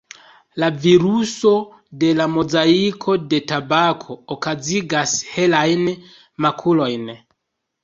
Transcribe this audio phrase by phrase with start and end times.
[0.61, 1.51] La viruso
[2.03, 5.89] de la mozaiko de tabako okazigas helajn
[6.49, 7.09] makulojn.